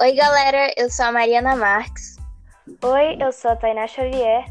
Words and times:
Oi, 0.00 0.12
galera, 0.14 0.72
eu 0.74 0.90
sou 0.90 1.04
a 1.04 1.12
Mariana 1.12 1.54
Marques. 1.54 2.16
Oi, 2.82 3.18
eu 3.20 3.30
sou 3.30 3.50
a 3.50 3.56
Tainá 3.56 3.86
Xavier. 3.86 4.46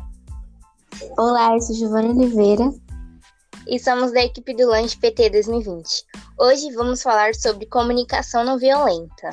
Olá, 1.17 1.55
eu 1.55 1.61
sou 1.61 1.75
Giovanna 1.75 2.09
Oliveira. 2.09 2.71
E 3.67 3.79
somos 3.79 4.11
da 4.11 4.23
equipe 4.23 4.53
do 4.53 4.67
Lanche 4.67 4.95
PT 4.97 5.31
2020. 5.31 6.05
Hoje 6.37 6.71
vamos 6.73 7.01
falar 7.01 7.33
sobre 7.33 7.65
comunicação 7.65 8.43
não 8.43 8.59
violenta. 8.59 9.31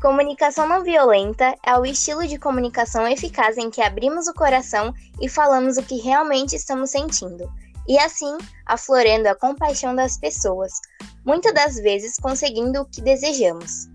Comunicação 0.00 0.68
não 0.68 0.84
violenta 0.84 1.52
é 1.66 1.76
o 1.76 1.84
estilo 1.84 2.24
de 2.24 2.38
comunicação 2.38 3.08
eficaz 3.08 3.58
em 3.58 3.68
que 3.68 3.82
abrimos 3.82 4.28
o 4.28 4.34
coração 4.34 4.94
e 5.20 5.28
falamos 5.28 5.76
o 5.76 5.82
que 5.82 5.96
realmente 5.96 6.54
estamos 6.54 6.90
sentindo, 6.90 7.50
e 7.88 7.98
assim 7.98 8.36
aflorando 8.64 9.28
a 9.28 9.34
compaixão 9.34 9.92
das 9.92 10.18
pessoas, 10.18 10.72
muitas 11.24 11.52
das 11.52 11.74
vezes 11.76 12.16
conseguindo 12.16 12.82
o 12.82 12.86
que 12.86 13.00
desejamos. 13.00 13.92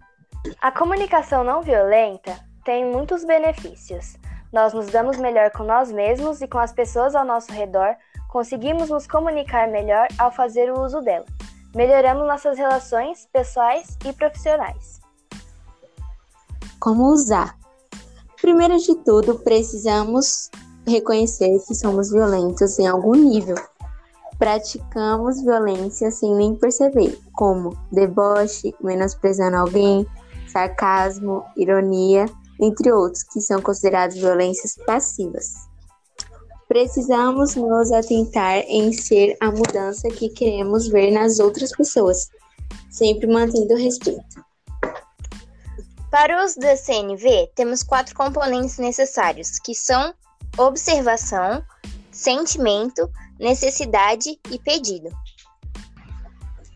A 0.61 0.73
comunicação 0.73 1.41
não 1.41 1.61
violenta 1.61 2.37
tem 2.65 2.85
muitos 2.85 3.23
benefícios. 3.23 4.17
Nós 4.51 4.73
nos 4.73 4.87
damos 4.87 5.15
melhor 5.15 5.51
com 5.51 5.63
nós 5.63 5.89
mesmos 5.89 6.41
e 6.41 6.49
com 6.49 6.59
as 6.59 6.73
pessoas 6.73 7.15
ao 7.15 7.23
nosso 7.23 7.49
redor, 7.53 7.95
conseguimos 8.27 8.89
nos 8.89 9.07
comunicar 9.07 9.69
melhor 9.69 10.09
ao 10.17 10.33
fazer 10.33 10.69
o 10.69 10.83
uso 10.83 10.99
dela. 10.99 11.25
Melhoramos 11.73 12.27
nossas 12.27 12.57
relações 12.57 13.25
pessoais 13.31 13.97
e 14.05 14.11
profissionais. 14.11 14.99
Como 16.77 17.05
usar? 17.05 17.57
Primeiro 18.41 18.77
de 18.79 18.95
tudo, 19.05 19.39
precisamos 19.39 20.49
reconhecer 20.85 21.57
que 21.65 21.73
somos 21.73 22.11
violentos 22.11 22.77
em 22.79 22.87
algum 22.87 23.13
nível. 23.15 23.55
Praticamos 24.37 25.41
violência 25.41 26.11
sem 26.11 26.35
nem 26.35 26.53
perceber, 26.53 27.17
como 27.31 27.77
deboche, 27.93 28.75
menosprezando 28.81 29.55
alguém, 29.55 30.05
sarcasmo, 30.49 31.43
ironia, 31.55 32.25
entre 32.59 32.91
outros, 32.91 33.23
que 33.23 33.39
são 33.41 33.61
considerados 33.61 34.17
violências 34.17 34.75
passivas. 34.85 35.69
Precisamos 36.67 37.55
nos 37.55 37.91
atentar 37.91 38.59
em 38.67 38.93
ser 38.93 39.35
a 39.39 39.49
mudança 39.49 40.07
que 40.09 40.29
queremos 40.29 40.87
ver 40.87 41.11
nas 41.11 41.39
outras 41.39 41.71
pessoas, 41.75 42.29
sempre 42.89 43.27
mantendo 43.27 43.75
respeito. 43.75 44.43
Para 46.11 46.41
o 46.41 46.45
uso 46.45 46.59
da 46.59 46.75
CNV, 46.75 47.51
temos 47.55 47.83
quatro 47.83 48.15
componentes 48.15 48.77
necessários, 48.77 49.59
que 49.59 49.75
são 49.75 50.13
observação, 50.57 51.63
sentimento, 52.11 53.09
necessidade 53.39 54.39
e 54.51 54.59
pedido. 54.59 55.09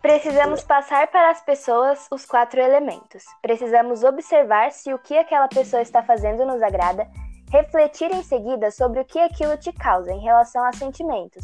Precisamos 0.03 0.61
passar 0.61 1.07
para 1.07 1.31
as 1.31 1.39
pessoas 1.45 2.07
os 2.11 2.25
quatro 2.25 2.59
elementos. 2.59 3.23
Precisamos 3.41 4.03
observar 4.03 4.69
se 4.69 4.93
o 4.93 4.99
que 4.99 5.17
aquela 5.17 5.47
pessoa 5.47 5.81
está 5.81 6.03
fazendo 6.03 6.45
nos 6.45 6.61
agrada, 6.61 7.07
refletir 7.49 8.13
em 8.13 8.21
seguida 8.21 8.69
sobre 8.69 8.99
o 8.99 9.05
que 9.05 9.17
aquilo 9.17 9.55
te 9.55 9.71
causa 9.71 10.11
em 10.11 10.19
relação 10.19 10.61
a 10.65 10.73
sentimentos. 10.73 11.41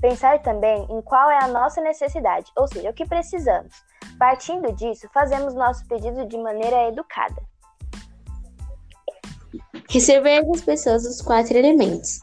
Pensar 0.00 0.42
também 0.42 0.88
em 0.90 1.00
qual 1.02 1.30
é 1.30 1.38
a 1.40 1.46
nossa 1.46 1.80
necessidade, 1.80 2.50
ou 2.56 2.66
seja, 2.66 2.90
o 2.90 2.92
que 2.92 3.06
precisamos. 3.06 3.72
Partindo 4.18 4.72
disso, 4.72 5.08
fazemos 5.14 5.54
nosso 5.54 5.86
pedido 5.86 6.26
de 6.26 6.36
maneira 6.36 6.88
educada. 6.88 7.40
Receber 9.88 10.44
das 10.50 10.62
pessoas 10.62 11.04
os 11.04 11.22
quatro 11.22 11.56
elementos. 11.56 12.18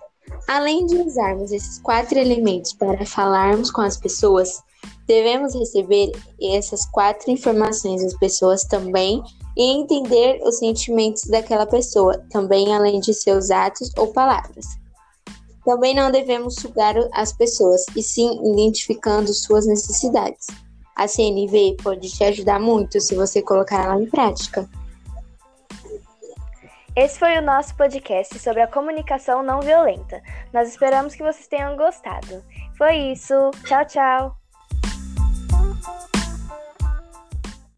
Além 0.49 0.85
de 0.85 0.97
usarmos 0.97 1.53
esses 1.53 1.79
quatro 1.79 2.19
elementos 2.19 2.73
para 2.73 3.05
falarmos 3.05 3.71
com 3.71 3.79
as 3.79 3.95
pessoas, 3.95 4.61
Devemos 5.07 5.55
receber 5.55 6.11
essas 6.41 6.85
quatro 6.87 7.31
informações 7.31 8.03
das 8.03 8.13
pessoas 8.17 8.63
também 8.63 9.23
e 9.55 9.63
entender 9.79 10.39
os 10.43 10.59
sentimentos 10.59 11.23
daquela 11.25 11.65
pessoa, 11.65 12.17
também 12.29 12.75
além 12.75 12.99
de 12.99 13.13
seus 13.13 13.49
atos 13.49 13.91
ou 13.97 14.07
palavras. 14.07 14.65
Também 15.65 15.93
não 15.93 16.11
devemos 16.11 16.55
sugar 16.55 16.95
as 17.11 17.33
pessoas, 17.33 17.83
e 17.95 18.01
sim 18.01 18.39
identificando 18.51 19.33
suas 19.33 19.65
necessidades. 19.65 20.47
A 20.95 21.07
CNV 21.07 21.77
pode 21.83 22.09
te 22.09 22.23
ajudar 22.23 22.59
muito 22.59 22.99
se 23.01 23.15
você 23.15 23.41
colocar 23.41 23.83
ela 23.83 24.01
em 24.01 24.09
prática. 24.09 24.67
Esse 26.95 27.19
foi 27.19 27.37
o 27.37 27.41
nosso 27.43 27.75
podcast 27.75 28.39
sobre 28.39 28.61
a 28.61 28.67
comunicação 28.67 29.43
não 29.43 29.59
violenta. 29.59 30.19
Nós 30.51 30.69
esperamos 30.69 31.13
que 31.13 31.21
vocês 31.21 31.47
tenham 31.47 31.77
gostado. 31.77 32.43
Foi 32.75 32.95
isso. 33.11 33.51
Tchau, 33.65 33.85
tchau. 33.85 34.46